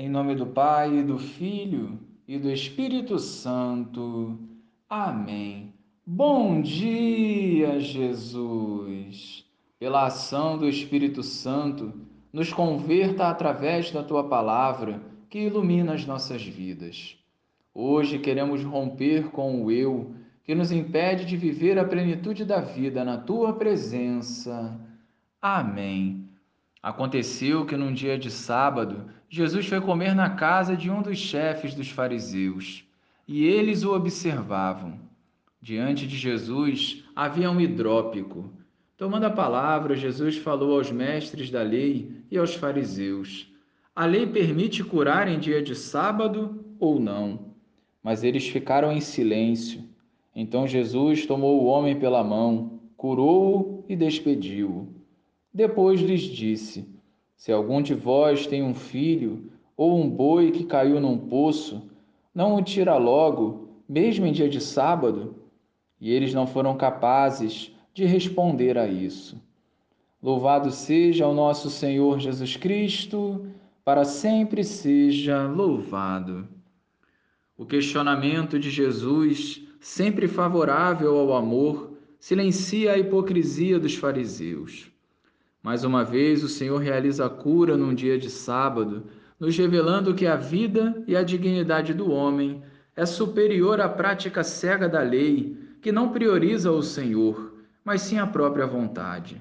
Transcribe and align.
Em 0.00 0.08
nome 0.08 0.36
do 0.36 0.46
Pai, 0.46 1.02
do 1.02 1.18
Filho 1.18 1.98
e 2.28 2.38
do 2.38 2.48
Espírito 2.52 3.18
Santo. 3.18 4.38
Amém. 4.88 5.74
Bom 6.06 6.60
dia, 6.60 7.80
Jesus. 7.80 9.44
Pela 9.76 10.06
ação 10.06 10.56
do 10.56 10.68
Espírito 10.68 11.24
Santo, 11.24 11.92
nos 12.32 12.52
converta 12.52 13.26
através 13.26 13.90
da 13.90 14.00
tua 14.00 14.22
palavra 14.22 15.02
que 15.28 15.40
ilumina 15.40 15.94
as 15.94 16.06
nossas 16.06 16.44
vidas. 16.44 17.18
Hoje 17.74 18.20
queremos 18.20 18.62
romper 18.62 19.32
com 19.32 19.64
o 19.64 19.68
eu 19.68 20.14
que 20.44 20.54
nos 20.54 20.70
impede 20.70 21.24
de 21.24 21.36
viver 21.36 21.76
a 21.76 21.84
plenitude 21.84 22.44
da 22.44 22.60
vida 22.60 23.04
na 23.04 23.18
tua 23.18 23.52
presença. 23.54 24.80
Amém. 25.42 26.28
Aconteceu 26.80 27.66
que 27.66 27.76
num 27.76 27.92
dia 27.92 28.16
de 28.16 28.30
sábado, 28.30 29.17
Jesus 29.30 29.66
foi 29.66 29.78
comer 29.78 30.14
na 30.14 30.30
casa 30.30 30.74
de 30.74 30.90
um 30.90 31.02
dos 31.02 31.18
chefes 31.18 31.74
dos 31.74 31.90
fariseus, 31.90 32.84
e 33.26 33.44
eles 33.44 33.84
o 33.84 33.92
observavam. 33.92 34.98
Diante 35.60 36.06
de 36.06 36.16
Jesus 36.16 37.04
havia 37.14 37.50
um 37.50 37.60
hidrópico. 37.60 38.50
Tomando 38.96 39.24
a 39.24 39.30
palavra, 39.30 39.94
Jesus 39.94 40.38
falou 40.38 40.78
aos 40.78 40.90
mestres 40.90 41.50
da 41.50 41.62
lei 41.62 42.10
e 42.30 42.38
aos 42.38 42.54
fariseus: 42.54 43.52
A 43.94 44.06
lei 44.06 44.26
permite 44.26 44.82
curar 44.82 45.28
em 45.28 45.38
dia 45.38 45.62
de 45.62 45.74
sábado 45.74 46.64
ou 46.78 46.98
não? 46.98 47.52
Mas 48.02 48.24
eles 48.24 48.48
ficaram 48.48 48.90
em 48.90 49.00
silêncio. 49.00 49.84
Então 50.34 50.66
Jesus 50.66 51.26
tomou 51.26 51.62
o 51.62 51.66
homem 51.66 51.98
pela 51.98 52.24
mão, 52.24 52.80
curou-o 52.96 53.84
e 53.88 53.94
despediu-o. 53.94 54.88
Depois 55.52 56.00
lhes 56.00 56.22
disse: 56.22 56.88
Se 57.38 57.52
algum 57.52 57.80
de 57.80 57.94
vós 57.94 58.48
tem 58.48 58.64
um 58.64 58.74
filho 58.74 59.44
ou 59.76 59.96
um 59.96 60.10
boi 60.10 60.50
que 60.50 60.64
caiu 60.64 61.00
num 61.00 61.16
poço, 61.16 61.88
não 62.34 62.56
o 62.56 62.62
tira 62.62 62.96
logo, 62.96 63.68
mesmo 63.88 64.26
em 64.26 64.32
dia 64.32 64.48
de 64.48 64.60
sábado? 64.60 65.36
E 66.00 66.10
eles 66.10 66.34
não 66.34 66.48
foram 66.48 66.76
capazes 66.76 67.72
de 67.94 68.04
responder 68.04 68.76
a 68.76 68.88
isso. 68.88 69.40
Louvado 70.20 70.72
seja 70.72 71.28
o 71.28 71.34
nosso 71.34 71.70
Senhor 71.70 72.18
Jesus 72.18 72.56
Cristo, 72.56 73.46
para 73.84 74.04
sempre 74.04 74.64
seja 74.64 75.46
louvado. 75.46 76.48
O 77.56 77.64
questionamento 77.64 78.58
de 78.58 78.68
Jesus, 78.68 79.62
sempre 79.80 80.26
favorável 80.26 81.16
ao 81.16 81.34
amor, 81.34 81.92
silencia 82.18 82.94
a 82.94 82.98
hipocrisia 82.98 83.78
dos 83.78 83.94
fariseus. 83.94 84.90
Mais 85.62 85.84
uma 85.84 86.04
vez, 86.04 86.44
o 86.44 86.48
Senhor 86.48 86.78
realiza 86.78 87.26
a 87.26 87.30
cura 87.30 87.76
num 87.76 87.94
dia 87.94 88.18
de 88.18 88.30
sábado, 88.30 89.04
nos 89.38 89.56
revelando 89.56 90.14
que 90.14 90.26
a 90.26 90.36
vida 90.36 91.02
e 91.06 91.16
a 91.16 91.22
dignidade 91.22 91.92
do 91.92 92.10
homem 92.10 92.62
é 92.94 93.04
superior 93.06 93.80
à 93.80 93.88
prática 93.88 94.42
cega 94.42 94.88
da 94.88 95.00
lei, 95.00 95.56
que 95.80 95.92
não 95.92 96.10
prioriza 96.10 96.70
o 96.70 96.82
Senhor, 96.82 97.54
mas 97.84 98.02
sim 98.02 98.18
a 98.18 98.26
própria 98.26 98.66
vontade. 98.66 99.40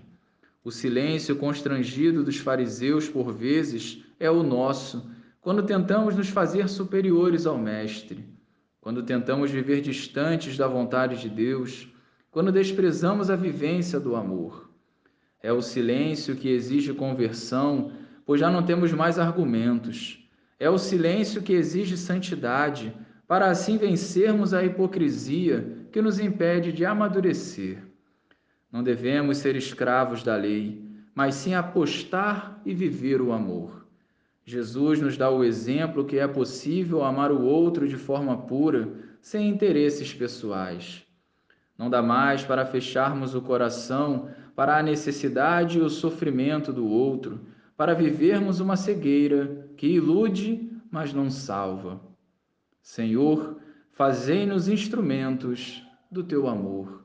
O 0.63 0.71
silêncio 0.71 1.35
constrangido 1.35 2.23
dos 2.23 2.37
fariseus, 2.37 3.07
por 3.07 3.33
vezes, 3.33 4.03
é 4.19 4.29
o 4.29 4.43
nosso, 4.43 5.09
quando 5.41 5.63
tentamos 5.63 6.15
nos 6.15 6.29
fazer 6.29 6.67
superiores 6.67 7.45
ao 7.45 7.57
Mestre, 7.57 8.25
quando 8.81 9.03
tentamos 9.03 9.49
viver 9.49 9.81
distantes 9.81 10.57
da 10.57 10.67
vontade 10.67 11.19
de 11.21 11.29
Deus, 11.29 11.87
quando 12.29 12.51
desprezamos 12.51 13.29
a 13.29 13.35
vivência 13.35 13.99
do 13.99 14.15
amor. 14.15 14.69
É 15.47 15.53
o 15.53 15.61
silêncio 15.61 16.35
que 16.35 16.49
exige 16.49 16.93
conversão, 16.93 17.93
pois 18.25 18.41
já 18.41 18.51
não 18.51 18.63
temos 18.63 18.91
mais 18.91 19.17
argumentos. 19.17 20.29
É 20.59 20.69
o 20.69 20.77
silêncio 20.77 21.41
que 21.41 21.53
exige 21.53 21.95
santidade, 21.95 22.93
para 23.25 23.49
assim 23.49 23.77
vencermos 23.77 24.53
a 24.53 24.61
hipocrisia 24.65 25.87
que 25.89 26.01
nos 26.01 26.19
impede 26.19 26.73
de 26.73 26.83
amadurecer. 26.83 27.77
Não 28.69 28.83
devemos 28.83 29.37
ser 29.37 29.55
escravos 29.55 30.21
da 30.21 30.35
lei, 30.35 30.83
mas 31.15 31.35
sim 31.35 31.53
apostar 31.53 32.61
e 32.65 32.73
viver 32.73 33.21
o 33.21 33.31
amor. 33.31 33.87
Jesus 34.43 34.99
nos 34.99 35.15
dá 35.15 35.29
o 35.29 35.45
exemplo 35.45 36.03
que 36.03 36.19
é 36.19 36.27
possível 36.27 37.05
amar 37.05 37.31
o 37.31 37.41
outro 37.41 37.87
de 37.87 37.95
forma 37.95 38.35
pura, 38.35 38.91
sem 39.21 39.47
interesses 39.47 40.13
pessoais. 40.13 41.06
Não 41.77 41.89
dá 41.89 42.01
mais 42.01 42.43
para 42.43 42.65
fecharmos 42.65 43.35
o 43.35 43.41
coração 43.41 44.29
para 44.55 44.77
a 44.77 44.83
necessidade 44.83 45.77
e 45.77 45.81
o 45.81 45.89
sofrimento 45.89 46.73
do 46.73 46.87
outro, 46.87 47.39
para 47.77 47.93
vivermos 47.93 48.59
uma 48.59 48.75
cegueira 48.75 49.69
que 49.77 49.87
ilude, 49.87 50.71
mas 50.89 51.13
não 51.13 51.29
salva. 51.29 52.01
Senhor, 52.81 53.57
fazei-nos 53.91 54.67
instrumentos 54.67 55.83
do 56.09 56.23
teu 56.23 56.47
amor. 56.47 57.03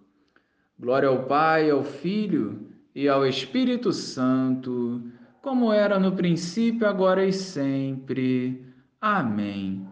Glória 0.78 1.08
ao 1.08 1.24
Pai, 1.24 1.70
ao 1.70 1.84
Filho 1.84 2.68
e 2.94 3.08
ao 3.08 3.26
Espírito 3.26 3.92
Santo, 3.92 5.02
como 5.42 5.72
era 5.72 5.98
no 5.98 6.12
princípio, 6.12 6.86
agora 6.86 7.26
e 7.26 7.32
sempre. 7.32 8.64
Amém. 9.00 9.91